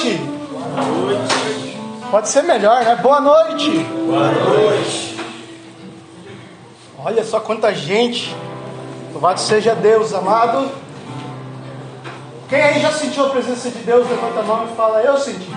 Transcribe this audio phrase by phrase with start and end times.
[0.00, 0.16] noite.
[0.16, 1.78] Boa noite.
[2.10, 2.96] Pode ser melhor, né?
[2.96, 3.70] Boa noite.
[3.70, 5.20] Boa noite.
[6.98, 8.34] Olha só quanta gente.
[9.12, 10.70] Louvado seja Deus, amado.
[12.48, 15.50] Quem aí já sentiu a presença de Deus, levanta a mão e fala, eu senti.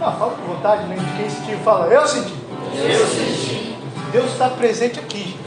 [0.00, 0.96] Não, fala com vontade, né?
[1.16, 2.34] Quem sentiu, fala, eu senti.
[2.74, 3.76] Eu senti.
[4.12, 5.38] Deus está presente aqui, gente.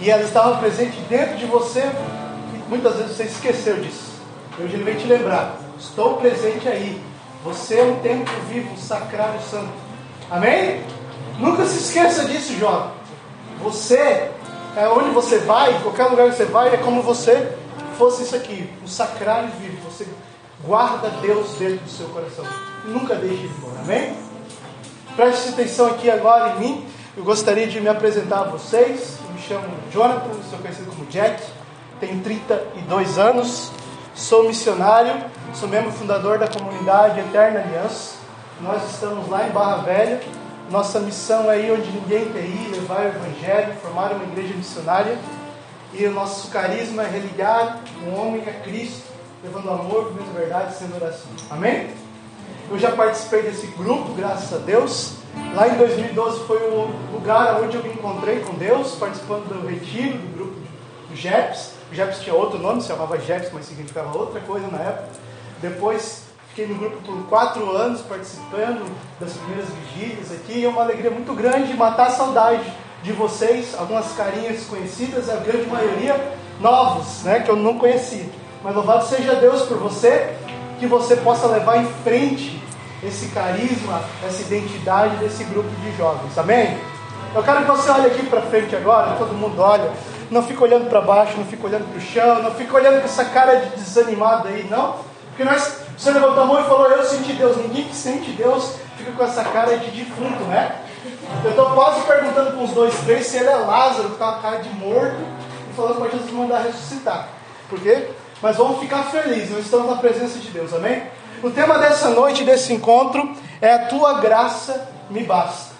[0.00, 1.80] E ela estava presente dentro de você.
[1.80, 4.14] E muitas vezes você esqueceu disso.
[4.58, 5.63] Hoje ele vem te lembrar.
[5.78, 7.00] Estou presente aí.
[7.44, 9.72] Você é um templo vivo, um sacrário santo.
[10.30, 10.82] Amém?
[11.38, 12.90] Nunca se esqueça disso, jovem.
[13.62, 14.30] Você,
[14.76, 17.56] é onde você vai, qualquer lugar que você vai, é como você
[17.98, 19.76] fosse isso aqui, um sacrário vivo.
[19.90, 20.06] Você
[20.64, 22.44] guarda Deus dentro do seu coração.
[22.84, 23.80] Nunca deixe ele embora.
[23.80, 24.16] Amém?
[25.16, 26.86] Preste atenção aqui agora em mim.
[27.16, 29.18] Eu gostaria de me apresentar a vocês.
[29.24, 31.42] Eu me chamo Jonathan, sou conhecido como Jack.
[32.00, 33.70] Tenho 32 anos.
[34.14, 35.24] Sou missionário.
[35.54, 38.14] Sou membro fundador da comunidade Eterna Aliança.
[38.60, 40.20] Nós estamos lá em Barra Velha.
[40.70, 45.18] Nossa missão é ir onde ninguém quer ir, levar o Evangelho, formar uma igreja missionária.
[45.92, 49.02] E o nosso carisma é religar um homem a Cristo,
[49.42, 51.30] levando amor, vivendo verdade, sendo oração.
[51.50, 51.90] Amém?
[52.70, 55.14] Eu já participei desse grupo, graças a Deus.
[55.54, 60.18] Lá em 2012 foi o lugar onde eu me encontrei com Deus, participando do retiro
[60.18, 60.56] do grupo
[61.10, 61.73] do JEPS.
[61.94, 65.08] JEPS tinha outro nome, se chamava JEPS, mas significava outra coisa na época.
[65.62, 70.58] Depois fiquei no grupo por quatro anos, participando das primeiras vigílias aqui.
[70.58, 72.64] E é uma alegria muito grande matar a saudade
[73.02, 76.16] de vocês, algumas carinhas desconhecidas, a grande maioria
[76.60, 78.26] novos, né, que eu não conhecia.
[78.62, 80.34] Mas louvado seja Deus por você,
[80.78, 82.62] que você possa levar em frente
[83.02, 86.38] esse carisma, essa identidade desse grupo de jovens.
[86.38, 86.78] Amém?
[87.34, 89.90] Eu quero que você olhe aqui para frente agora, todo mundo olha.
[90.30, 93.04] Não fica olhando para baixo, não fica olhando para o chão, não fica olhando com
[93.04, 94.96] essa cara de desanimado aí, não.
[95.28, 97.56] Porque nós, você levantou a mão e falou, eu senti Deus.
[97.56, 100.80] Ninguém que sente Deus fica com essa cara de defunto, né?
[101.44, 104.38] Eu estou quase perguntando com os dois, três se ele é Lázaro, que está com
[104.38, 105.16] a cara de morto,
[105.70, 107.28] e falando para Jesus mandar ressuscitar.
[107.68, 108.08] Por quê?
[108.40, 111.02] Mas vamos ficar felizes, nós estamos na presença de Deus, amém?
[111.42, 115.74] O tema dessa noite, desse encontro, é a tua graça me basta.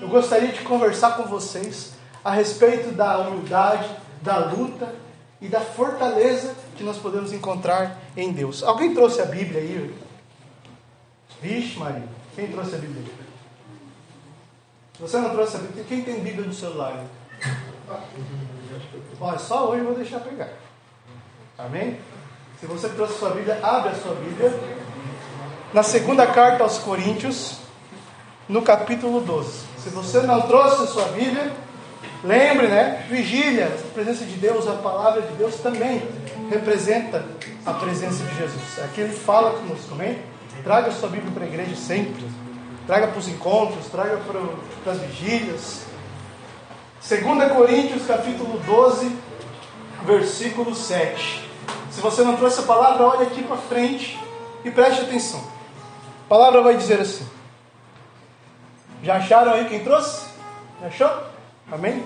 [0.00, 1.93] Eu gostaria de conversar com vocês
[2.24, 3.88] a respeito da humildade,
[4.22, 4.94] da luta
[5.40, 8.62] e da fortaleza que nós podemos encontrar em Deus.
[8.62, 9.94] Alguém trouxe a Bíblia aí?
[11.42, 13.04] Vixe, Maria, quem trouxe a Bíblia?
[14.94, 17.04] Se você não trouxe a Bíblia, quem tem Bíblia no celular?
[19.20, 20.48] Olha, só hoje eu vou deixar pegar.
[21.58, 21.98] Amém?
[22.58, 24.50] Se você trouxe a sua Bíblia, abre a sua Bíblia.
[25.74, 27.58] Na segunda carta aos Coríntios,
[28.48, 29.66] no capítulo 12.
[29.78, 31.52] Se você não trouxe a sua Bíblia,
[32.24, 33.06] lembre, né?
[33.08, 36.02] Vigília, a presença de Deus, a palavra de Deus também
[36.50, 37.24] representa
[37.64, 38.78] a presença de Jesus.
[38.84, 40.18] Aqui ele fala conosco, amém?
[40.62, 42.24] Traga sua Bíblia para a igreja sempre.
[42.86, 45.84] Traga para os encontros, traga para as vigílias.
[47.06, 49.16] 2 Coríntios, capítulo 12,
[50.04, 51.50] versículo 7.
[51.90, 54.18] Se você não trouxe a palavra, olhe aqui para frente
[54.64, 55.40] e preste atenção.
[56.26, 57.26] A palavra vai dizer assim.
[59.02, 60.26] Já acharam aí quem trouxe?
[60.80, 61.33] Já achou?
[61.72, 62.04] Amém?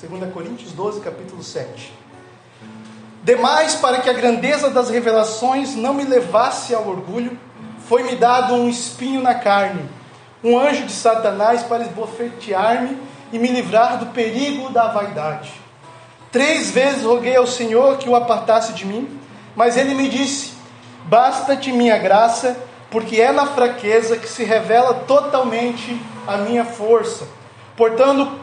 [0.00, 1.92] 2 Coríntios 12, capítulo 7.
[3.22, 7.38] Demais, para que a grandeza das revelações não me levasse ao orgulho,
[7.86, 9.84] foi-me dado um espinho na carne,
[10.42, 12.96] um anjo de Satanás para esbofetear-me
[13.30, 15.52] e me livrar do perigo da vaidade.
[16.32, 19.20] Três vezes roguei ao Senhor que o apartasse de mim,
[19.54, 20.54] mas ele me disse:
[21.04, 22.56] Basta-te minha graça,
[22.90, 27.28] porque é na fraqueza que se revela totalmente a minha força.
[27.76, 28.41] Portanto,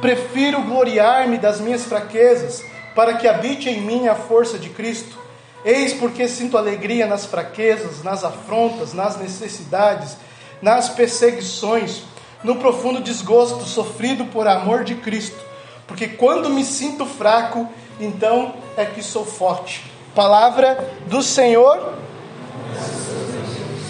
[0.00, 2.64] prefiro gloriar-me das minhas fraquezas,
[2.94, 5.18] para que habite em mim a força de Cristo.
[5.64, 10.16] Eis porque sinto alegria nas fraquezas, nas afrontas, nas necessidades,
[10.62, 12.02] nas perseguições,
[12.42, 15.44] no profundo desgosto sofrido por amor de Cristo.
[15.86, 17.68] Porque quando me sinto fraco,
[18.00, 19.84] então é que sou forte.
[20.14, 21.94] Palavra do Senhor.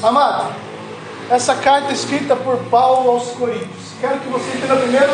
[0.03, 0.55] Amado,
[1.31, 3.93] essa carta escrita por Paulo aos Coríntios.
[4.01, 5.13] Quero que você entenda primeiro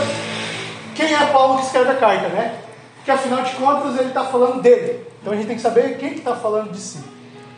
[0.95, 2.59] quem é Paulo que escreve a carta, né?
[2.97, 5.07] Porque afinal de contas ele está falando dele.
[5.21, 7.03] Então a gente tem que saber quem está que tá falando de si.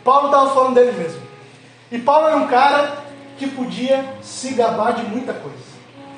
[0.03, 1.21] Paulo estava falando dele mesmo.
[1.91, 2.97] E Paulo era um cara
[3.37, 5.57] que podia se gabar de muita coisa.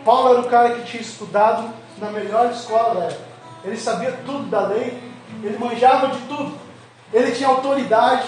[0.05, 3.27] Paulo era um cara que tinha estudado na melhor escola da época.
[3.65, 5.01] Ele sabia tudo da lei,
[5.43, 6.53] ele manjava de tudo.
[7.11, 8.27] Ele tinha autoridade.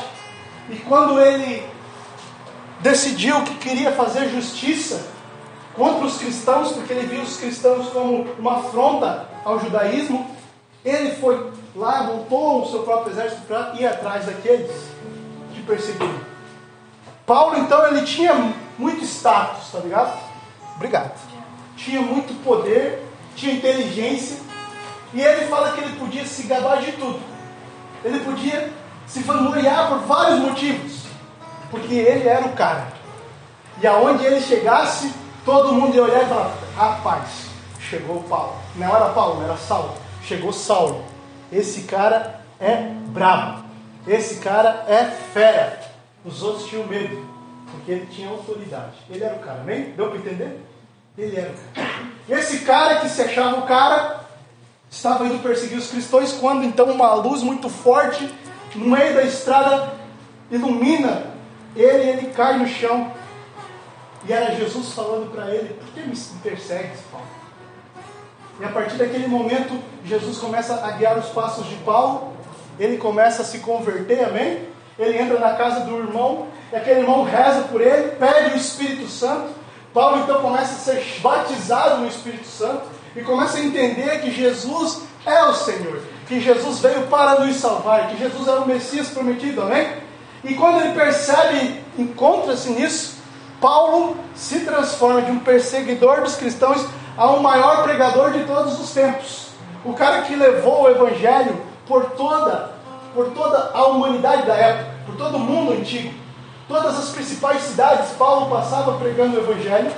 [0.69, 1.65] E quando ele
[2.81, 5.07] decidiu que queria fazer justiça
[5.79, 10.29] contra os cristãos, porque ele via os cristãos como uma afronta ao judaísmo,
[10.83, 14.69] ele foi lá, montou o seu próprio exército para ir atrás daqueles
[15.53, 16.19] que perseguiam.
[17.25, 18.33] Paulo, então, ele tinha
[18.77, 20.19] muito status, tá ligado?
[20.75, 21.17] Obrigado.
[21.77, 23.01] Tinha muito poder,
[23.37, 24.37] tinha inteligência,
[25.13, 27.21] e ele fala que ele podia se gabar de tudo.
[28.03, 28.69] Ele podia
[29.07, 31.03] se vangloriar por vários motivos,
[31.71, 32.87] porque ele era o cara.
[33.81, 35.13] E aonde ele chegasse,
[35.49, 37.47] todo mundo ia olhar e falar: rapaz,
[37.79, 38.55] chegou Paulo.
[38.75, 39.95] Não era Paulo, era Saulo.
[40.23, 41.03] Chegou Saulo.
[41.51, 42.75] Esse cara é
[43.07, 43.63] brabo.
[44.07, 45.79] Esse cara é fera.
[46.23, 47.25] Os outros tinham medo,
[47.71, 48.93] porque ele tinha autoridade.
[49.09, 49.93] Ele era o cara, amém?
[49.97, 50.61] Deu para entender?
[51.17, 51.87] Ele era o cara.
[52.29, 54.19] Esse cara que se achava o cara,
[54.91, 58.29] estava indo perseguir os cristãos, quando então uma luz muito forte,
[58.75, 59.93] no meio da estrada,
[60.51, 61.23] ilumina
[61.75, 63.11] ele ele cai no chão.
[64.27, 67.27] E era Jesus falando para ele: Por que me persegues, Paulo?
[68.59, 72.33] E a partir daquele momento, Jesus começa a guiar os passos de Paulo,
[72.77, 74.67] ele começa a se converter, amém?
[74.97, 79.07] Ele entra na casa do irmão, e aquele irmão reza por ele, pede o Espírito
[79.07, 79.59] Santo.
[79.93, 82.83] Paulo então começa a ser batizado no Espírito Santo
[83.15, 88.09] e começa a entender que Jesus é o Senhor, que Jesus veio para nos salvar,
[88.09, 89.87] que Jesus é o Messias prometido, amém?
[90.43, 93.18] E quando ele percebe, encontra-se nisso,
[93.59, 96.85] Paulo se transforma de um perseguidor dos cristãos
[97.17, 99.49] a um maior pregador de todos os tempos.
[99.83, 102.71] O cara que levou o evangelho por toda,
[103.13, 106.13] por toda a humanidade da época, por todo o mundo antigo.
[106.67, 109.91] Todas as principais cidades, Paulo passava pregando o evangelho.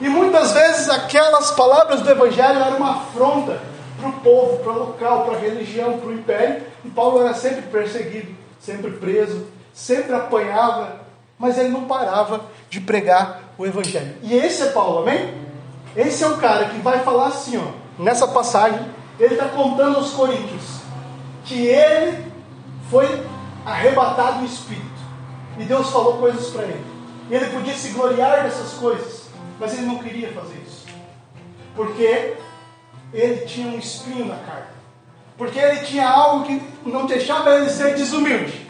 [0.00, 3.60] E muitas vezes aquelas palavras do evangelho eram uma afronta
[4.00, 6.62] para o povo, para o local, para a religião, para o império.
[6.84, 11.00] E Paulo era sempre perseguido, sempre preso, sempre apanhava,
[11.38, 14.16] mas ele não parava de pregar o evangelho.
[14.22, 15.34] E esse é Paulo, amém?
[15.96, 18.80] Esse é o cara que vai falar assim, ó, nessa passagem,
[19.18, 20.80] ele está contando aos coríntios
[21.44, 22.30] que ele
[22.90, 23.24] foi
[23.64, 24.84] arrebatado do Espírito.
[25.58, 26.84] E Deus falou coisas para ele.
[27.30, 29.22] E ele podia se gloriar dessas coisas,
[29.58, 30.86] mas ele não queria fazer isso.
[31.74, 32.34] Porque
[33.12, 34.76] ele tinha um espinho na carne.
[35.36, 38.66] Porque ele tinha algo que não deixava ele ser desumilde.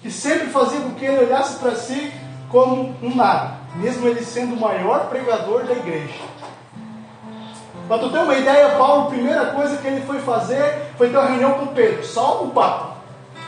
[0.00, 2.12] Que sempre fazia com que ele olhasse para si
[2.48, 3.58] como um nada.
[3.76, 6.14] Mesmo ele sendo o maior pregador da igreja.
[7.86, 11.16] Para tu ter uma ideia, Paulo, a primeira coisa que ele foi fazer foi ter
[11.16, 12.98] uma reunião com Pedro, só o Papa.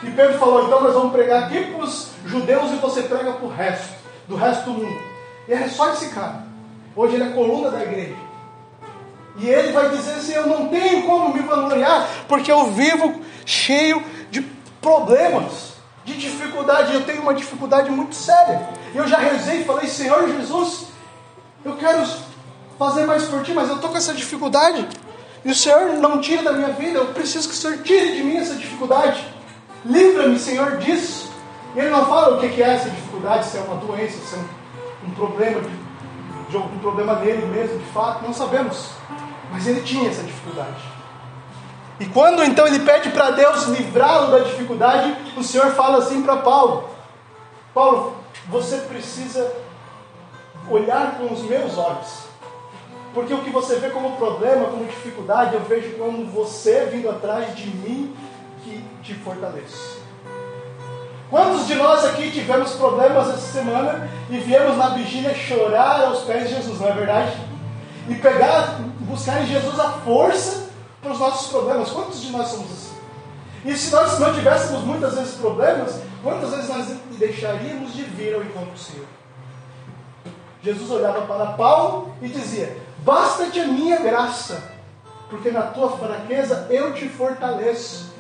[0.03, 3.47] E Pedro falou: então nós vamos pregar aqui para os judeus e você prega para
[3.47, 3.95] o resto,
[4.27, 5.01] do resto do mundo.
[5.47, 6.45] E é só esse cara.
[6.97, 8.17] Hoje ele é coluna da igreja.
[9.37, 14.03] E ele vai dizer assim: eu não tenho como me vangloriar, porque eu vivo cheio
[14.31, 14.41] de
[14.81, 15.70] problemas,
[16.13, 16.95] de dificuldade.
[16.95, 18.69] Eu tenho uma dificuldade muito séria.
[18.95, 20.87] Eu já rezei e falei: Senhor Jesus,
[21.65, 22.07] eu quero
[22.79, 24.87] fazer mais por ti, mas eu estou com essa dificuldade.
[25.45, 28.23] E o Senhor não tira da minha vida, eu preciso que o Senhor tire de
[28.23, 29.25] mim essa dificuldade.
[29.85, 31.31] Livra-me, Senhor, disso.
[31.75, 34.39] E ele não fala o que é essa dificuldade, se é uma doença, se é
[34.39, 38.91] um, um problema de, de algum problema dele mesmo, de fato, não sabemos.
[39.51, 41.00] Mas ele tinha essa dificuldade.
[42.01, 46.39] E quando então ele pede para Deus livrá-lo da dificuldade, o Senhor fala assim para
[46.39, 46.89] Paulo:
[47.75, 48.17] Paulo,
[48.49, 49.53] você precisa
[50.71, 52.31] olhar com os meus olhos.
[53.13, 57.55] Porque o que você vê como problema, como dificuldade, eu vejo como você vindo atrás
[57.55, 58.17] de mim
[58.65, 60.01] que te fortalece.
[61.29, 66.49] Quantos de nós aqui tivemos problemas essa semana e viemos na vigília chorar aos pés
[66.49, 67.37] de Jesus, não é verdade?
[68.09, 70.70] E pegar, buscar em Jesus a força
[71.03, 71.91] para os nossos problemas.
[71.91, 73.01] Quantos de nós somos assim?
[73.65, 76.87] E se nós não tivéssemos muitas vezes problemas, quantas vezes nós
[77.19, 79.07] deixaríamos de vir ao encontro do Senhor?
[80.63, 84.63] Jesus olhava para Paulo e dizia: Basta-te a minha graça,
[85.29, 88.11] porque na tua fraqueza eu te fortaleço.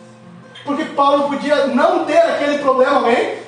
[0.64, 3.38] Porque Paulo podia não ter aquele problema, amém?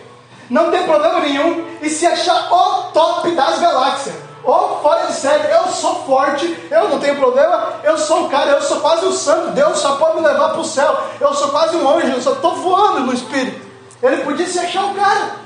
[0.49, 4.15] Não ter problema nenhum e se achar o top das galáxias.
[4.45, 8.51] Ou fora de série, eu sou forte, eu não tenho problema, eu sou o cara,
[8.51, 11.51] eu sou quase o santo, Deus só pode me levar para o céu, eu sou
[11.51, 13.65] quase um anjo, eu só estou voando no Espírito.
[14.03, 15.37] Ele podia se achar o cara.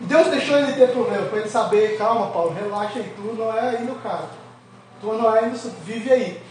[0.00, 3.76] Deus deixou ele ter problema, para ele saber, calma Paulo, relaxa aí, tu não é
[3.76, 4.24] ainda o cara.
[5.00, 6.42] Tu não é ainda, vive aí.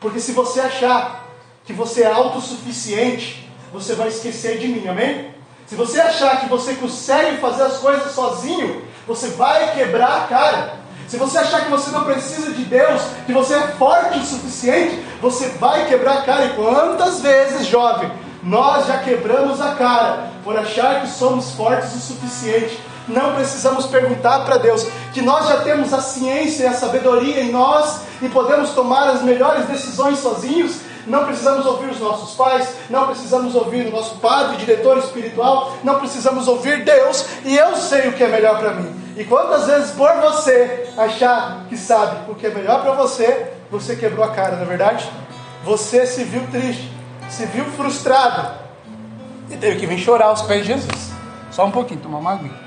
[0.00, 1.24] Porque se você achar
[1.64, 5.34] que você é autossuficiente, você vai esquecer de mim, amém?
[5.66, 10.83] Se você achar que você consegue fazer as coisas sozinho, você vai quebrar a cara.
[11.08, 15.02] Se você achar que você não precisa de Deus, que você é forte o suficiente,
[15.20, 16.46] você vai quebrar a cara.
[16.46, 18.10] E quantas vezes, jovem,
[18.42, 24.40] nós já quebramos a cara por achar que somos fortes o suficiente não precisamos perguntar
[24.44, 28.70] para Deus, que nós já temos a ciência e a sabedoria em nós e podemos
[28.70, 30.76] tomar as melhores decisões sozinhos.
[31.06, 35.98] não precisamos ouvir os nossos pais, não precisamos ouvir o nosso padre, diretor espiritual, não
[35.98, 39.03] precisamos ouvir Deus, e eu sei o que é melhor para mim.
[39.16, 43.94] E quantas vezes por você achar que sabe o que é melhor para você, você
[43.94, 45.08] quebrou a cara, não é verdade?
[45.64, 46.92] Você se viu triste,
[47.28, 48.54] se viu frustrado
[49.50, 51.12] e teve que vir chorar aos pés de Jesus.
[51.50, 52.64] Só um pouquinho, tomar uma aguinha.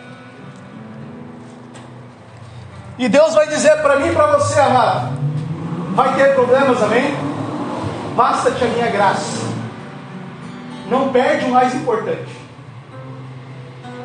[2.97, 5.17] E Deus vai dizer para mim e para você, amado:
[5.93, 7.15] vai ter problemas, amém?
[8.15, 9.45] Basta-te a minha graça.
[10.89, 12.35] Não perde o mais importante.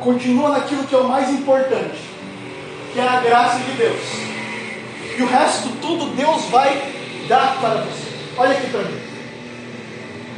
[0.01, 2.12] Continua naquilo que é o mais importante,
[2.93, 3.99] que é a graça de Deus.
[5.17, 6.93] E o resto tudo Deus vai
[7.27, 8.13] dar para você.
[8.37, 9.01] Olha aqui para mim.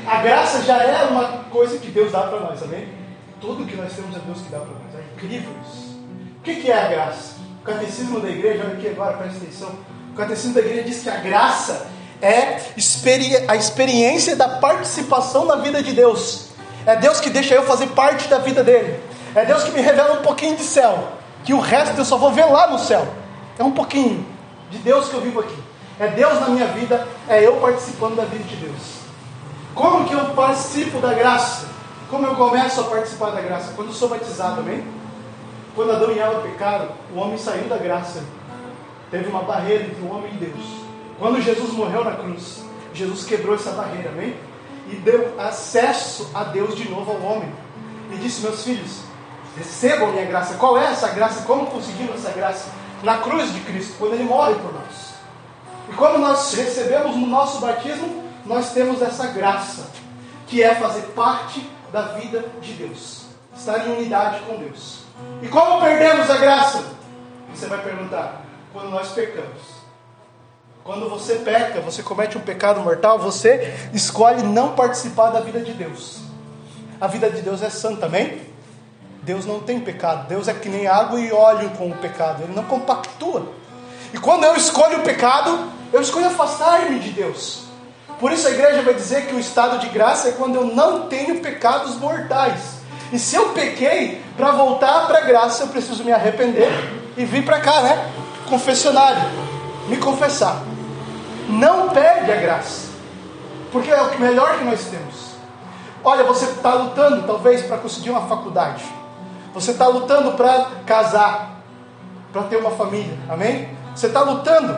[0.07, 2.87] A graça já é uma coisa que Deus dá para nós, amém?
[3.41, 4.95] Tudo que nós temos é Deus que dá para nós.
[4.95, 5.99] É incrível isso.
[6.39, 7.35] O que é a graça?
[7.61, 9.71] O catecismo da igreja, olha aqui agora, presta atenção.
[10.11, 11.87] O catecismo da igreja diz que a graça
[12.21, 12.57] é
[13.47, 16.49] a experiência da participação na vida de Deus.
[16.85, 18.99] É Deus que deixa eu fazer parte da vida dele.
[19.33, 21.11] É Deus que me revela um pouquinho de céu,
[21.45, 23.07] que o resto eu só vou ver lá no céu.
[23.57, 24.25] É um pouquinho
[24.69, 25.57] de Deus que eu vivo aqui.
[25.99, 28.95] É Deus na minha vida, é eu participando da vida de Deus.
[29.73, 31.67] Como que eu participo da graça?
[32.09, 33.73] Como eu começo a participar da graça?
[33.75, 34.85] Quando eu sou batizado, amém?
[35.75, 38.23] Quando Adão e Eva pecaram, o homem saiu da graça.
[39.11, 40.65] Teve uma barreira entre o homem e Deus.
[41.19, 44.35] Quando Jesus morreu na cruz, Jesus quebrou essa barreira, amém?
[44.89, 47.51] E deu acesso a Deus de novo ao homem.
[48.11, 49.01] E disse: Meus filhos,
[49.57, 50.55] recebam minha graça.
[50.55, 51.43] Qual é essa graça?
[51.45, 52.69] Como conseguimos essa graça?
[53.03, 55.15] Na cruz de Cristo, quando Ele morre por nós.
[55.89, 59.87] E quando nós recebemos no nosso batismo, nós temos essa graça,
[60.47, 64.99] que é fazer parte da vida de Deus, estar em unidade com Deus.
[65.41, 66.83] E como perdemos a graça?
[67.53, 68.41] Você vai perguntar:
[68.73, 69.75] quando nós pecamos.
[70.83, 75.73] Quando você peca, você comete um pecado mortal, você escolhe não participar da vida de
[75.73, 76.19] Deus.
[77.01, 78.39] A vida de Deus é santa, amém?
[79.25, 80.27] Deus não tem pecado.
[80.27, 82.43] Deus é que nem água e óleo com o pecado.
[82.43, 83.51] Ele não compactua.
[84.13, 87.63] E quando eu escolho o pecado, eu escolho afastar-me de Deus.
[88.19, 91.07] Por isso a igreja vai dizer que o estado de graça é quando eu não
[91.07, 92.75] tenho pecados mortais.
[93.11, 96.71] E se eu pequei, para voltar para a graça, eu preciso me arrepender
[97.17, 98.11] e vir para cá, né?
[98.47, 99.21] Confessionário,
[99.87, 100.61] me confessar.
[101.49, 102.89] Não perde a graça,
[103.71, 105.35] porque é o melhor que nós temos.
[106.03, 108.83] Olha, você está lutando talvez para conseguir uma faculdade,
[109.55, 111.61] você está lutando para casar,
[112.33, 113.69] para ter uma família, amém?
[113.95, 114.77] Você está lutando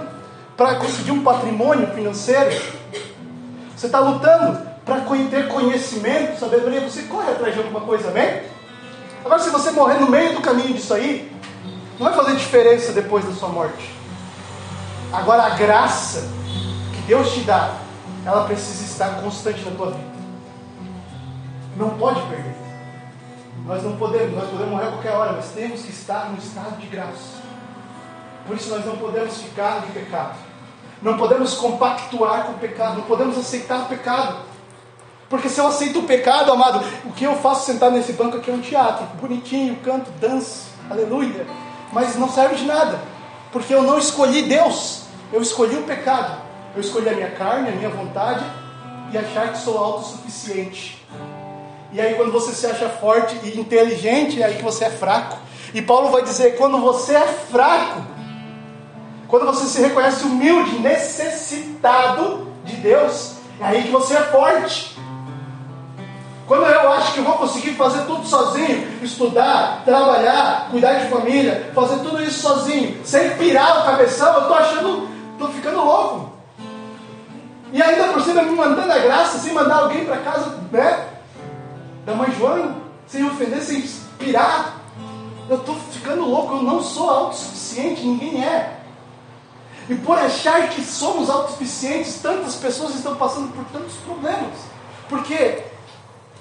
[0.56, 2.52] para conseguir um patrimônio financeiro,
[3.76, 8.44] você está lutando para ter conhecimento, sabedoria, você corre atrás de alguma coisa, amém?
[9.26, 11.36] Agora, se você morrer no meio do caminho disso aí,
[12.00, 13.96] não vai fazer diferença depois da sua morte.
[15.12, 16.30] Agora, a graça
[16.94, 17.74] que Deus te dá,
[18.24, 20.18] ela precisa estar constante na tua vida.
[21.76, 22.57] Não pode perder.
[23.68, 26.78] Nós não podemos, nós podemos morrer a qualquer hora, mas temos que estar no estado
[26.78, 27.42] de graça.
[28.46, 30.38] Por isso nós não podemos ficar no pecado.
[31.02, 34.38] Não podemos compactuar com o pecado, não podemos aceitar o pecado.
[35.30, 38.50] Porque se eu aceito o pecado, amado, o que eu faço sentado nesse banco aqui
[38.50, 41.46] é um teatro, bonitinho, canto, danço, aleluia.
[41.92, 43.02] Mas não serve de nada,
[43.52, 46.48] porque eu não escolhi Deus, eu escolhi o pecado.
[46.74, 48.46] Eu escolhi a minha carne, a minha vontade
[49.12, 51.04] e achar que sou autossuficiente.
[51.92, 55.38] E aí, quando você se acha forte e inteligente, é aí que você é fraco.
[55.74, 58.02] E Paulo vai dizer: quando você é fraco,
[59.28, 64.98] quando você se reconhece humilde, necessitado de Deus, é aí que você é forte.
[66.46, 71.72] Quando eu acho que eu vou conseguir fazer tudo sozinho, estudar, trabalhar, cuidar de família,
[71.76, 76.32] fazer tudo isso sozinho, sem pirar o cabeção, eu estou achando, estou ficando louco.
[77.74, 81.17] E ainda por cima me mandando a graça, sem mandar alguém para casa, né?
[82.08, 83.82] Da mãe Joana, sem ofender, sem
[84.18, 84.78] pirar.
[85.50, 88.80] Eu estou ficando louco, eu não sou autossuficiente, ninguém é.
[89.90, 94.56] E por achar que somos autossuficientes, tantas pessoas estão passando por tantos problemas.
[95.10, 95.66] Porque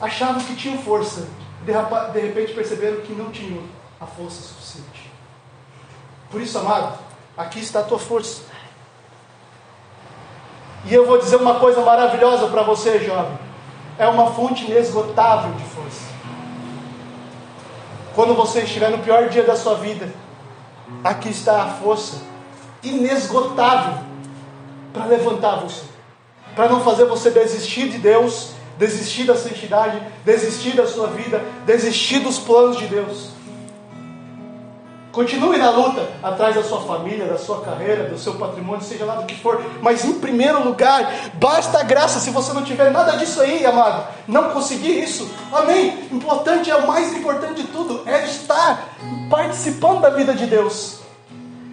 [0.00, 1.26] achavam que tinham força,
[1.64, 3.64] de repente perceberam que não tinham
[4.00, 5.10] a força suficiente.
[6.30, 6.96] Por isso, amado,
[7.36, 8.42] aqui está a tua força.
[10.84, 13.45] E eu vou dizer uma coisa maravilhosa para você, jovem.
[13.98, 16.02] É uma fonte inesgotável de força.
[18.14, 20.12] Quando você estiver no pior dia da sua vida,
[21.04, 22.22] aqui está a força
[22.82, 23.98] inesgotável
[24.92, 25.84] para levantar você,
[26.54, 32.20] para não fazer você desistir de Deus, desistir da santidade, desistir da sua vida, desistir
[32.20, 33.35] dos planos de Deus.
[35.16, 39.14] Continue na luta atrás da sua família, da sua carreira, do seu patrimônio, seja lá
[39.14, 39.64] do que for.
[39.80, 42.20] Mas em primeiro lugar, basta a graça.
[42.20, 46.06] Se você não tiver nada disso aí, amado, não conseguir isso, amém.
[46.12, 48.90] Importante é o mais importante de tudo, é estar
[49.30, 50.98] participando da vida de Deus.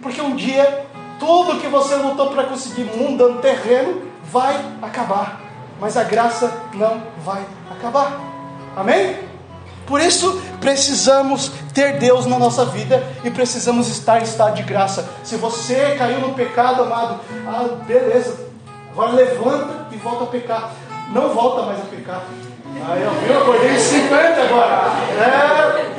[0.00, 0.86] Porque um dia,
[1.20, 5.42] tudo que você lutou para conseguir mundano terreno vai acabar.
[5.78, 8.18] Mas a graça não vai acabar.
[8.74, 9.33] Amém?
[9.86, 15.08] Por isso precisamos ter Deus na nossa vida e precisamos estar em estado de graça.
[15.22, 18.48] Se você caiu no pecado, amado, ah, beleza,
[18.92, 20.70] agora levanta e volta a pecar.
[21.10, 22.22] Não volta mais a pecar.
[22.88, 24.90] Aí eu eu acordei em 50 agora.
[25.20, 25.94] É.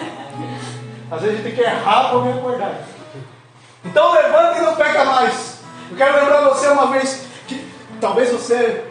[1.11, 2.73] Às vezes a gente tem que errar para me acordar.
[3.83, 5.59] Então levanta e não peca mais.
[5.91, 8.85] Eu quero lembrar você uma vez que talvez você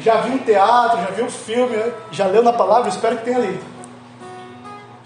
[0.00, 1.76] já viu um teatro, já viu um filme,
[2.10, 3.77] já leu na palavra, espero que tenha lido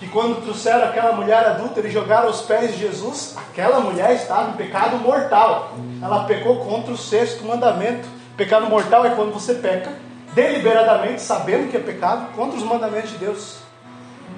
[0.03, 4.51] que quando trouxeram aquela mulher adulta e jogaram aos pés de Jesus, aquela mulher estava
[4.51, 5.75] em pecado mortal.
[6.03, 8.09] Ela pecou contra o sexto mandamento.
[8.37, 9.93] Pecado mortal é quando você peca
[10.35, 13.59] deliberadamente, sabendo que é pecado, contra os mandamentos de Deus.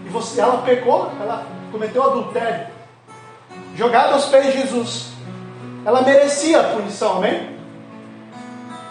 [0.05, 2.67] E você, ela pecou, ela cometeu adultério.
[3.75, 5.13] Jogada aos pés de Jesus.
[5.83, 7.57] Ela merecia a punição, amém?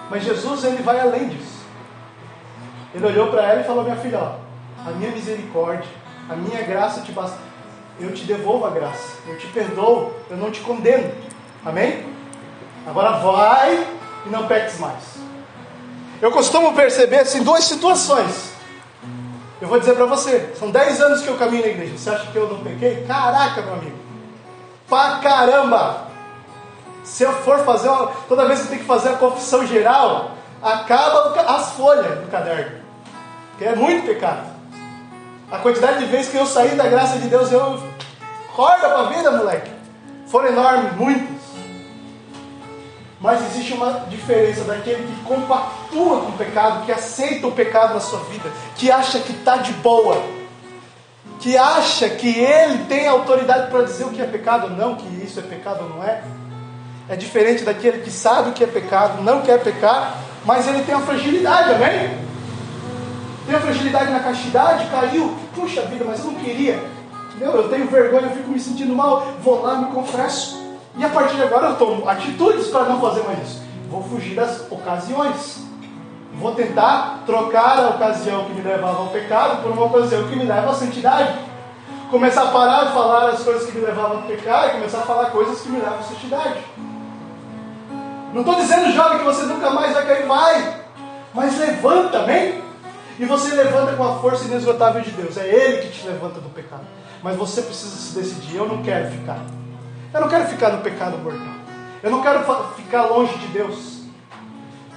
[0.09, 1.63] Mas Jesus ele vai além disso.
[2.95, 7.01] Ele olhou para ela e falou: Minha filha, ó, a minha misericórdia a minha graça
[7.01, 7.37] te basta.
[7.99, 9.17] Eu te devolvo a graça.
[9.27, 10.13] Eu te perdoo.
[10.29, 11.11] Eu não te condeno.
[11.65, 12.05] Amém?
[12.87, 13.87] Agora vai
[14.25, 15.17] e não peques mais.
[16.21, 18.53] Eu costumo perceber assim duas situações.
[19.61, 21.97] Eu vou dizer para você, são 10 anos que eu caminho na igreja.
[21.97, 23.05] Você acha que eu não pequei?
[23.05, 23.97] Caraca, meu amigo.
[24.89, 26.07] Pra caramba!
[27.03, 30.31] Se eu for fazer uma, toda vez que eu tenho que fazer a confissão geral,
[30.61, 32.81] acaba as folhas do caderno.
[33.51, 34.52] Porque é muito pecado.
[35.51, 37.79] A quantidade de vezes que eu saí da graça de Deus, eu
[38.49, 39.71] acorda para a vida, moleque.
[40.27, 41.33] Foram enormes, muitas.
[43.19, 47.99] Mas existe uma diferença daquele que compactua com o pecado, que aceita o pecado na
[47.99, 50.21] sua vida, que acha que está de boa,
[51.39, 55.07] que acha que ele tem autoridade para dizer o que é pecado ou não, que
[55.23, 56.21] isso é pecado ou não é.
[57.07, 60.93] É diferente daquele que sabe o que é pecado, não quer pecar, mas ele tem
[60.93, 62.32] a fragilidade, amém?
[63.49, 65.35] A fragilidade na castidade, caiu.
[65.53, 66.83] Puxa vida, mas eu não queria.
[67.37, 69.27] Meu, eu tenho vergonha, eu fico me sentindo mal.
[69.43, 70.63] Vou lá, me confesso.
[70.95, 73.63] E a partir de agora eu tomo atitudes para não fazer mais isso.
[73.89, 75.63] Vou fugir das ocasiões.
[76.35, 80.45] Vou tentar trocar a ocasião que me levava ao pecado por uma ocasião que me
[80.45, 81.33] leva à santidade.
[82.09, 85.01] Começar a parar de falar as coisas que me levavam ao pecado e começar a
[85.01, 86.59] falar coisas que me levam à santidade.
[88.33, 90.75] Não estou dizendo, jovem, que você nunca mais vai cair, vai.
[91.33, 92.63] Mas levanta, amém?
[93.19, 95.37] E você levanta com a força inesgotável de Deus.
[95.37, 96.83] É Ele que te levanta do pecado.
[97.21, 98.57] Mas você precisa se decidir.
[98.57, 99.39] Eu não quero ficar.
[100.13, 101.53] Eu não quero ficar no pecado mortal.
[102.01, 102.43] Eu não quero
[102.75, 104.01] ficar longe de Deus.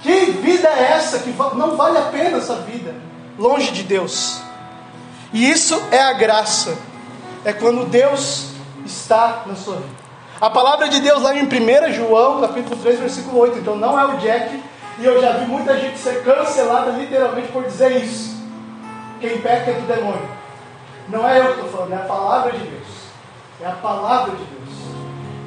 [0.01, 2.93] Que vida é essa que não vale a pena essa vida
[3.37, 4.41] longe de Deus?
[5.33, 6.77] E isso é a graça.
[7.45, 8.49] É quando Deus
[8.85, 9.97] está na sua vida.
[10.39, 13.59] A palavra de Deus lá em 1 João, capítulo 3, versículo 8.
[13.59, 14.61] Então não é o Jack
[14.99, 18.35] e eu já vi muita gente ser cancelada literalmente por dizer isso.
[19.19, 20.29] Quem peca é do demônio.
[21.09, 22.87] Não é eu que estou falando, é a palavra de Deus.
[23.61, 24.69] É a palavra de Deus.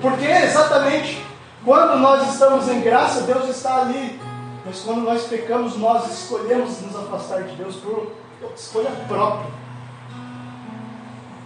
[0.00, 1.24] Porque exatamente
[1.64, 4.18] quando nós estamos em graça, Deus está ali.
[4.64, 8.12] Mas quando nós pecamos, nós escolhemos nos afastar de Deus por
[8.54, 9.50] escolha própria.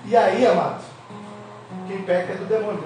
[0.04, 0.82] E aí, amado,
[1.88, 2.84] quem peca é do demônio.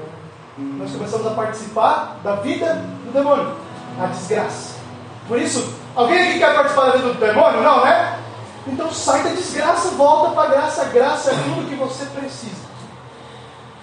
[0.56, 3.56] Nós começamos a participar da vida do demônio,
[4.00, 4.77] a desgraça.
[5.28, 7.60] Por isso, alguém aqui quer participar da vida do demônio?
[7.60, 8.18] Não, né?
[8.66, 10.82] Então sai da desgraça, volta para a graça.
[10.82, 12.66] A graça é tudo que você precisa.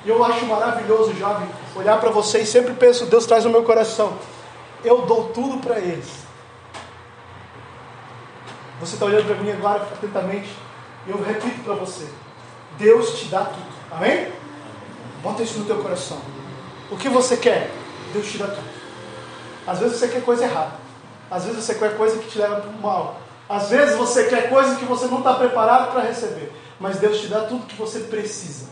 [0.04, 3.64] E eu acho maravilhoso, jovem, olhar para você e sempre penso, Deus traz no meu
[3.64, 4.14] coração.
[4.84, 6.26] Eu dou tudo para eles.
[8.80, 10.50] Você está olhando para mim agora atentamente.
[11.08, 12.08] E eu repito para você:
[12.78, 13.76] Deus te dá tudo.
[13.92, 14.32] Amém?
[15.24, 16.18] Bota isso no teu coração.
[16.92, 17.72] O que você quer?
[18.14, 18.70] Deus te dá tudo.
[19.66, 20.85] Às vezes você quer coisa errada.
[21.30, 23.18] Às vezes você quer coisa que te leva para o mal.
[23.48, 26.52] Às vezes você quer coisa que você não está preparado para receber.
[26.80, 28.68] Mas Deus te dá tudo que você precisa.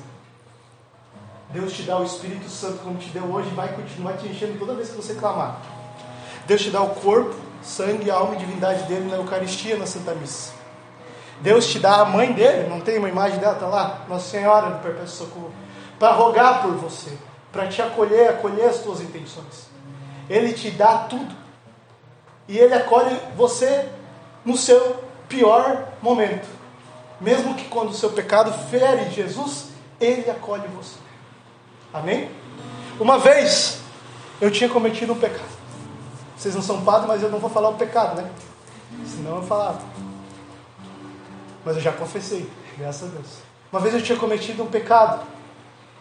[1.49, 4.57] Deus te dá o Espírito Santo como te deu hoje e vai continuar te enchendo
[4.57, 5.61] toda vez que você clamar.
[6.47, 10.51] Deus te dá o corpo, sangue, alma e divindade dele na Eucaristia, na Santa Missa.
[11.41, 14.71] Deus te dá a mãe dele, não tem uma imagem dela, está lá, Nossa Senhora
[14.71, 15.53] do Perpétuo Socorro,
[15.99, 17.17] para rogar por você,
[17.51, 19.67] para te acolher, acolher as tuas intenções.
[20.29, 21.42] Ele te dá tudo
[22.47, 23.89] e Ele acolhe você
[24.43, 26.47] no seu pior momento.
[27.19, 30.97] Mesmo que quando o seu pecado fere Jesus, Ele acolhe você.
[31.93, 32.29] Amém?
[32.99, 33.79] Uma vez
[34.41, 35.53] eu tinha cometido um pecado.
[36.35, 38.29] Vocês não são padres, mas eu não vou falar o pecado, né?
[39.05, 39.81] Senão eu falava.
[41.63, 43.37] Mas eu já confessei, graças a Deus.
[43.71, 45.25] Uma vez eu tinha cometido um pecado.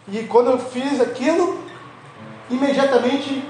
[0.07, 1.63] E quando eu fiz aquilo,
[2.49, 3.43] imediatamente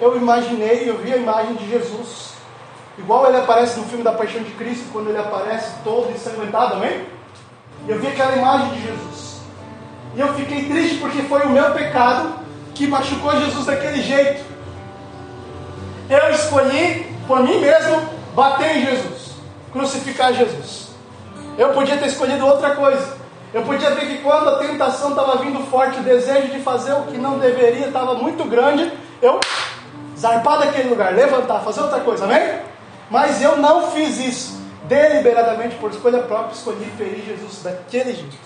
[0.00, 2.34] eu imaginei, eu vi a imagem de Jesus.
[2.98, 7.06] Igual ele aparece no filme da Paixão de Cristo, quando ele aparece todo ensanguentado, amém?
[7.86, 9.40] Eu vi aquela imagem de Jesus.
[10.14, 12.40] E eu fiquei triste porque foi o meu pecado
[12.74, 14.44] que machucou Jesus daquele jeito.
[16.08, 19.32] Eu escolhi, por mim mesmo, bater em Jesus,
[19.72, 20.88] crucificar Jesus.
[21.58, 23.16] Eu podia ter escolhido outra coisa.
[23.52, 27.04] Eu podia ver que quando a tentação estava vindo forte, o desejo de fazer o
[27.04, 29.40] que não deveria estava muito grande, eu
[30.18, 32.60] zarpar daquele lugar, levantar, fazer outra coisa, amém?
[33.10, 34.66] Mas eu não fiz isso.
[34.84, 38.36] Deliberadamente, por escolha própria, escolhi ferir Jesus daquele jeito.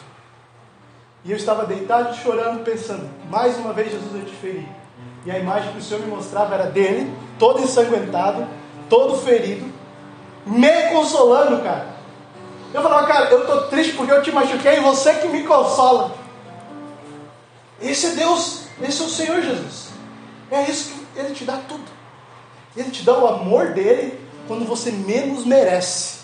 [1.24, 4.66] E eu estava deitado chorando, pensando: mais uma vez, Jesus, eu te feri.
[5.24, 8.46] E a imagem que o Senhor me mostrava era dele, todo ensanguentado,
[8.88, 9.70] todo ferido,
[10.46, 11.88] me consolando, cara.
[12.72, 16.12] Eu falava, cara, eu estou triste porque eu te machuquei e você que me consola.
[17.82, 19.90] Esse é Deus, esse é o Senhor Jesus.
[20.50, 21.84] É isso que Ele te dá tudo.
[22.76, 26.20] Ele te dá o amor dele quando você menos merece.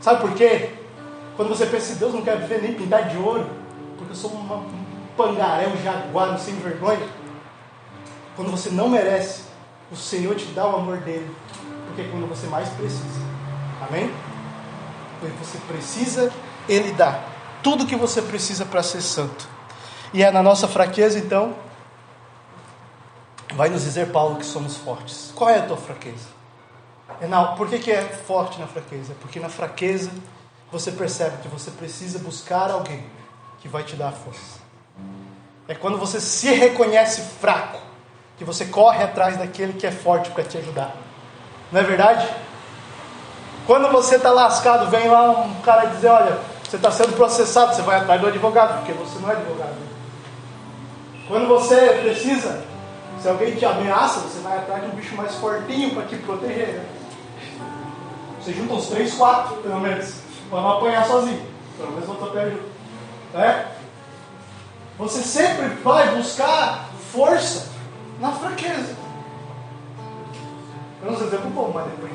[0.00, 0.70] Sabe por quê?
[1.36, 3.48] Quando você pensa Deus não quer viver nem pintar de ouro,
[3.96, 4.84] porque eu sou uma, um
[5.16, 7.06] pangaré, um jaguar, sem vergonha.
[8.36, 9.42] Quando você não merece,
[9.90, 11.28] o Senhor te dá o amor dele,
[11.86, 13.20] porque é quando você mais precisa.
[13.88, 14.10] Amém?
[15.20, 16.32] Quando você precisa,
[16.68, 17.24] ele dá
[17.62, 19.48] tudo que você precisa para ser santo.
[20.12, 21.54] E é na nossa fraqueza, então,
[23.58, 25.32] vai nos dizer Paulo que somos fortes.
[25.34, 26.28] Qual é a tua fraqueza?
[27.22, 29.16] Na, por que, que é forte na fraqueza?
[29.20, 30.12] Porque na fraqueza
[30.70, 33.04] você percebe que você precisa buscar alguém
[33.58, 34.60] que vai te dar força.
[35.66, 37.80] É quando você se reconhece fraco
[38.36, 40.94] que você corre atrás daquele que é forte para te ajudar.
[41.72, 42.28] Não é verdade?
[43.66, 47.82] Quando você está lascado, vem lá um cara dizer: Olha, você está sendo processado, você
[47.82, 49.74] vai atrás do advogado, porque você não é advogado.
[51.26, 52.67] Quando você precisa,
[53.20, 56.74] se alguém te ameaça, você vai atrás de um bicho mais fortinho para te proteger.
[56.74, 56.86] Né?
[58.40, 60.14] Você junta uns três, quatro, pelo menos,
[60.48, 61.42] para não apanhar sozinho.
[61.76, 62.62] Pelo menos eu te ajuda.
[63.34, 63.66] É?
[64.98, 67.68] Você sempre vai buscar força
[68.20, 68.96] na fraqueza.
[71.02, 72.12] Eu não sei dizer bom, mas depois.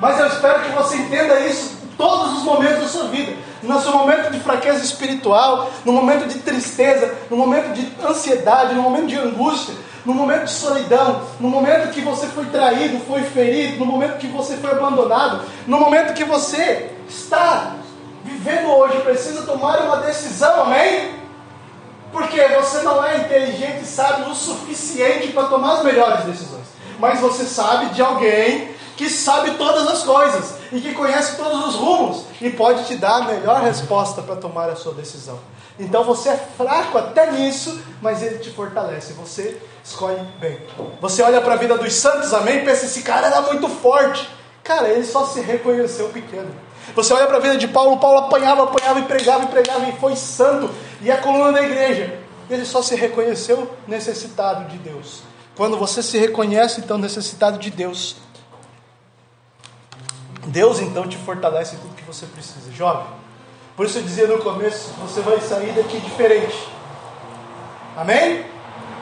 [0.00, 3.36] Mas eu espero que você entenda isso em todos os momentos da sua vida.
[3.66, 8.82] No seu momento de fraqueza espiritual, no momento de tristeza, no momento de ansiedade, no
[8.82, 9.74] momento de angústia,
[10.04, 14.26] no momento de solidão, no momento que você foi traído, foi ferido, no momento que
[14.26, 17.76] você foi abandonado, no momento que você está
[18.22, 21.14] vivendo hoje, precisa tomar uma decisão, amém?
[22.12, 26.64] Porque você não é inteligente e sábio o suficiente para tomar as melhores decisões.
[26.98, 31.74] Mas você sabe de alguém que sabe todas as coisas e que conhece todos os
[31.76, 35.38] rumos e pode te dar a melhor resposta para tomar a sua decisão.
[35.78, 39.12] Então você é fraco até nisso, mas ele te fortalece.
[39.12, 40.58] Você escolhe bem.
[41.00, 42.58] Você olha para a vida dos santos, amém?
[42.58, 44.28] E pensa: esse cara era muito forte.
[44.64, 46.50] Cara, ele só se reconheceu pequeno.
[46.94, 49.92] Você olha para a vida de Paulo, Paulo apanhava, apanhava e pregava e pregava e
[49.92, 52.18] foi santo e a coluna da igreja.
[52.50, 55.22] Ele só se reconheceu necessitado de Deus.
[55.56, 58.16] Quando você se reconhece então necessitado de Deus,
[60.46, 62.70] Deus então te fortalece em tudo que você precisa.
[62.72, 63.06] Jovem,
[63.76, 66.68] por isso eu dizia no começo, você vai sair daqui diferente.
[67.96, 68.44] Amém?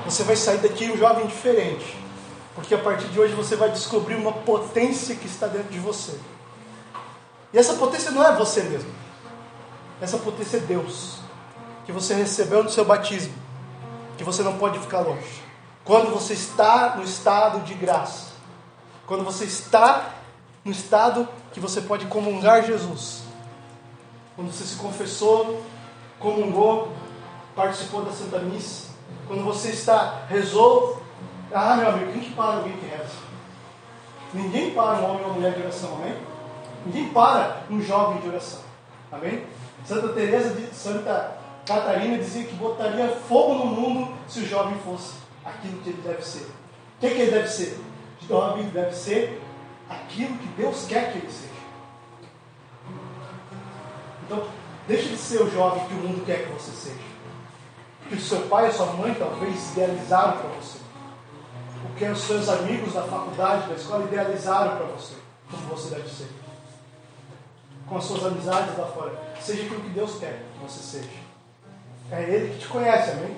[0.05, 1.97] Você vai sair daqui um jovem diferente.
[2.55, 6.19] Porque a partir de hoje você vai descobrir uma potência que está dentro de você.
[7.53, 8.91] E essa potência não é você mesmo.
[10.01, 11.19] Essa potência é Deus.
[11.85, 13.35] Que você recebeu no seu batismo.
[14.17, 15.43] Que você não pode ficar longe.
[15.85, 18.33] Quando você está no estado de graça.
[19.07, 20.11] Quando você está
[20.65, 23.23] no estado que você pode comungar Jesus.
[24.37, 25.63] Quando você se confessou,
[26.19, 26.93] comungou,
[27.55, 28.93] participou da Santa Missa.
[29.27, 31.03] Quando você está, rezou.
[31.53, 33.33] Ah, meu amigo, quem que para alguém que reza?
[34.33, 36.17] Ninguém para um homem ou uma mulher de oração, amém?
[36.87, 38.61] Ninguém para um jovem de oração.
[39.11, 39.45] Amém?
[39.85, 45.15] Santa Teresa de Santa Catarina dizia que botaria fogo no mundo se o jovem fosse
[45.45, 46.45] aquilo que ele deve ser.
[46.45, 47.79] O que, que ele deve ser?
[48.23, 49.43] O jovem deve ser
[49.93, 51.53] aquilo que Deus quer que ele seja.
[54.25, 54.47] Então,
[54.87, 57.13] deixe de ser o jovem que o mundo quer que você seja.
[58.09, 60.79] Que o seu pai e sua mãe talvez idealizaram para você.
[61.85, 65.15] O que os seus amigos da faculdade, da escola idealizaram para você.
[65.51, 66.29] Como você deve ser
[67.93, 69.13] com as suas amizades lá fora.
[69.41, 71.11] Seja aquilo que Deus quer que você seja.
[72.11, 73.37] É Ele que te conhece, amém?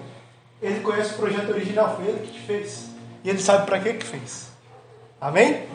[0.63, 2.89] Ele conhece o projeto original, foi ele que te fez.
[3.23, 4.49] E ele sabe para que que fez.
[5.21, 5.69] Amém?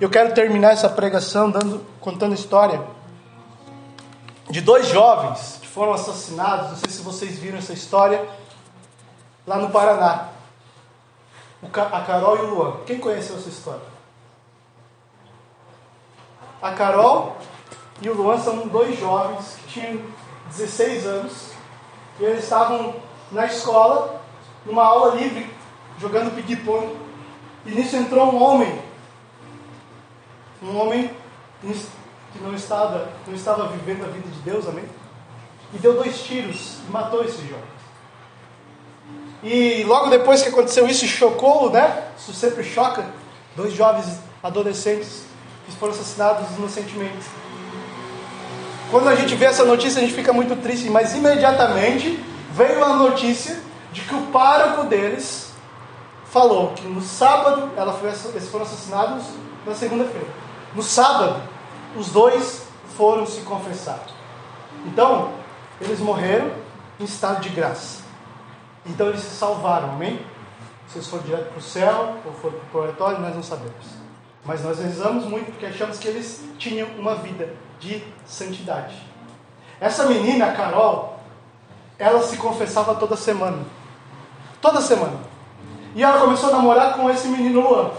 [0.00, 2.80] Eu quero terminar essa pregação dando, contando a história
[4.48, 6.70] de dois jovens que foram assassinados.
[6.70, 8.24] Não sei se vocês viram essa história
[9.44, 10.28] lá no Paraná.
[11.60, 12.76] A Carol e o Luan.
[12.86, 13.82] Quem conheceu essa história?
[16.62, 17.36] A Carol
[18.00, 20.00] e o Luan são dois jovens que tinham
[20.48, 21.50] 16 anos
[22.20, 22.94] e eles estavam
[23.32, 24.20] na escola,
[24.64, 25.52] numa aula livre,
[25.98, 26.96] jogando ping-pong.
[27.66, 28.87] E nisso entrou um homem,
[30.62, 31.10] um homem
[31.60, 34.84] que não estava, não estava vivendo a vida de Deus, amém?
[35.72, 37.78] E deu dois tiros e matou esse jovem.
[39.42, 42.04] E logo depois que aconteceu isso, chocou, né?
[42.18, 43.06] Isso sempre choca.
[43.54, 45.24] Dois jovens adolescentes
[45.66, 47.26] que foram assassinados inocentemente.
[48.90, 52.18] Quando a gente vê essa notícia, a gente fica muito triste, mas imediatamente
[52.52, 53.60] veio a notícia
[53.92, 55.52] de que o pároco deles
[56.30, 59.24] falou que no sábado ela foi, eles foram assassinados
[59.66, 60.47] na segunda-feira.
[60.74, 61.40] No sábado,
[61.96, 64.00] os dois foram se confessar.
[64.86, 65.32] Então,
[65.80, 66.50] eles morreram
[66.98, 68.02] em estado de graça.
[68.84, 70.20] Então eles se salvaram, amém?
[70.88, 73.86] Se eles foram direto para o céu ou foram para o purgatório, nós não sabemos.
[74.44, 78.96] Mas nós rezamos muito porque achamos que eles tinham uma vida de santidade.
[79.80, 81.20] Essa menina, Carol,
[81.98, 83.62] ela se confessava toda semana.
[84.60, 85.18] Toda semana.
[85.94, 87.90] E ela começou a namorar com esse menino Luan.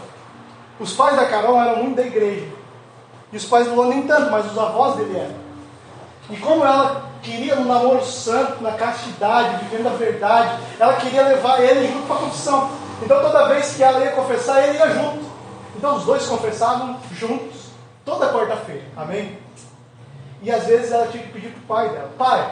[0.80, 2.48] Os pais da Carol eram muito da igreja.
[3.32, 5.36] E os pais do Luan nem tanto, mas os avós dele eram.
[6.30, 11.62] E como ela queria um namoro santo, na castidade, vivendo a verdade, ela queria levar
[11.62, 12.70] ele junto para a confissão.
[13.02, 15.30] Então toda vez que ela ia confessar, ele ia junto.
[15.76, 17.70] Então os dois confessavam juntos,
[18.04, 18.84] toda quarta-feira.
[18.96, 19.38] Amém?
[20.42, 22.52] E às vezes ela tinha que pedir para o pai dela: Pai,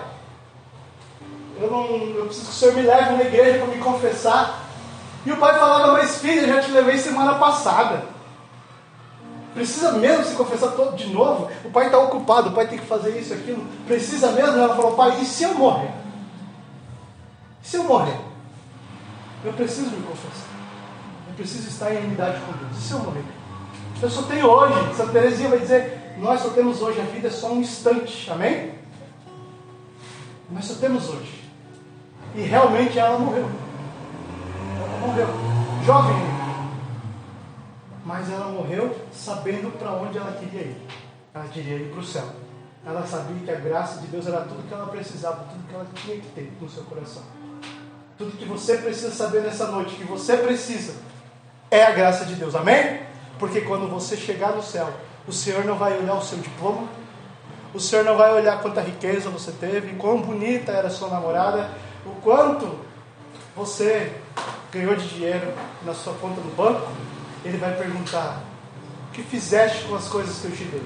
[1.59, 4.63] eu, não, eu preciso que o senhor me leve na igreja para me confessar.
[5.25, 8.16] E o pai falava: Mas filha, já te levei semana passada.
[9.57, 11.49] Precisa mesmo se confessar todo de novo?
[11.65, 13.65] O pai está ocupado, o pai tem que fazer isso, aquilo.
[13.87, 14.55] Precisa mesmo?
[14.55, 15.89] Ela falou: Pai, e se eu morrer?
[17.63, 18.19] E se eu morrer?
[19.43, 20.47] Eu preciso me confessar.
[21.27, 22.77] Eu preciso estar em unidade com Deus.
[22.77, 23.23] E se eu morrer?
[23.99, 24.95] Eu só tenho hoje.
[24.95, 28.75] Santa Teresinha vai dizer: nós só temos hoje, a vida é só um instante, amém?
[30.51, 31.49] Nós só temos hoje.
[32.35, 33.49] E realmente ela morreu.
[34.77, 35.27] Ela morreu.
[35.83, 36.36] Jovem.
[38.07, 40.77] Mas ela morreu sabendo para onde ela queria ir.
[41.33, 42.23] Ela queria ir para o céu.
[42.85, 45.85] Ela sabia que a graça de Deus era tudo que ela precisava, tudo que ela
[45.93, 47.21] tinha que ter no seu coração.
[48.17, 50.93] Tudo que você precisa saber nessa noite, que você precisa,
[51.69, 52.55] é a graça de Deus.
[52.55, 53.01] Amém?
[53.37, 54.89] Porque quando você chegar no céu,
[55.27, 56.87] o Senhor não vai olhar o seu diploma,
[57.73, 61.71] o Senhor não vai olhar quanta riqueza você teve, quão bonita era a sua namorada,
[62.05, 62.73] o quanto
[63.53, 64.13] você
[64.71, 66.89] ganhou de dinheiro na sua conta no banco.
[67.47, 68.41] Ele vai perguntar:
[69.09, 70.83] O que fizeste com as coisas que eu te dei?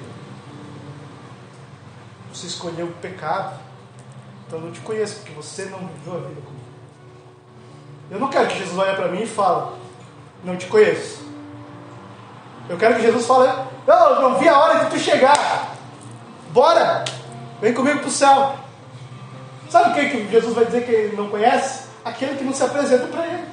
[2.32, 3.60] Você escolheu o pecado,
[4.46, 6.62] então eu não te conheço, porque você não viveu a vida comigo.
[8.12, 9.72] Eu não quero que Jesus olhe para mim e fale:
[10.44, 11.26] Não te conheço.
[12.70, 13.50] Eu quero que Jesus fale:
[13.88, 15.76] eu não vi a hora de tu chegar.
[16.52, 17.04] Bora!
[17.60, 18.56] Vem comigo para o céu.
[19.68, 21.86] Sabe quem que Jesus vai dizer que ele não conhece?
[22.06, 23.46] Aquele que não se apresenta para ele.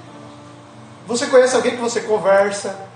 [1.07, 2.88] Você conhece alguém que você conversa.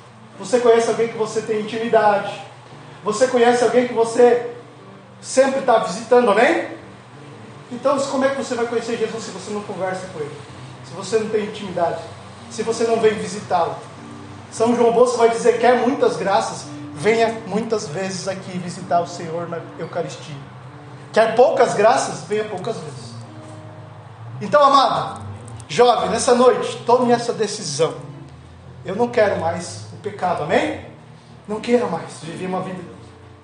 [0.43, 2.43] Você conhece alguém que você tem intimidade.
[3.05, 4.51] Você conhece alguém que você
[5.21, 6.67] sempre está visitando, amém?
[7.71, 10.37] Então, como é que você vai conhecer Jesus se você não conversa com ele?
[10.85, 12.03] Se você não tem intimidade?
[12.51, 13.77] Se você não vem visitá-lo?
[14.51, 19.49] São João Bosco vai dizer: quer muitas graças, venha muitas vezes aqui visitar o Senhor
[19.49, 20.35] na Eucaristia.
[21.13, 23.13] Quer poucas graças, venha poucas vezes.
[24.41, 25.23] Então, amado,
[25.69, 27.95] jovem, nessa noite, tome essa decisão.
[28.85, 30.85] Eu não quero mais pecado, amém?
[31.47, 32.83] Não queira mais viver uma vida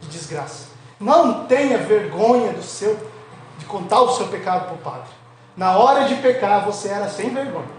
[0.00, 0.68] de desgraça.
[1.00, 2.98] Não tenha vergonha do seu,
[3.58, 5.10] de contar o seu pecado para o Padre.
[5.56, 7.78] Na hora de pecar, você era sem vergonha.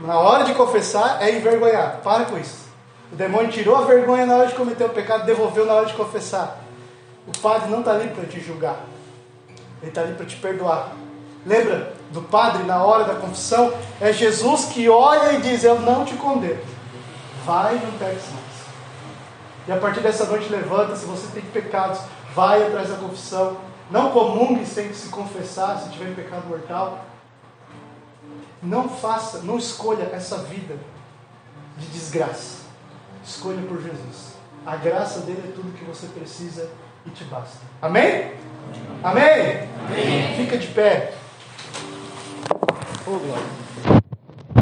[0.00, 2.02] Na hora de confessar, é envergonhado.
[2.02, 2.66] Para com isso.
[3.12, 5.94] O demônio tirou a vergonha na hora de cometer o pecado, devolveu na hora de
[5.94, 6.58] confessar.
[7.26, 8.76] O padre não está ali para te julgar,
[9.80, 10.92] ele está ali para te perdoar.
[11.44, 13.72] Lembra do padre na hora da confissão?
[14.00, 16.60] É Jesus que olha e diz: Eu não te condeno.
[17.46, 18.66] Vai e não peques mais.
[19.68, 20.96] E a partir dessa noite, levanta.
[20.96, 22.00] Se você tem pecados,
[22.34, 23.56] vai atrás da confissão.
[23.88, 27.04] Não comungue sem se confessar, se tiver pecado mortal.
[28.60, 30.76] Não faça, não escolha essa vida
[31.78, 32.64] de desgraça.
[33.24, 34.34] Escolha por Jesus.
[34.66, 36.68] A graça dele é tudo que você precisa
[37.04, 37.58] e te basta.
[37.80, 38.32] Amém?
[39.04, 39.68] Amém?
[39.86, 40.36] Amém.
[40.36, 41.14] Fica de pé.
[43.06, 43.65] Oh, glória.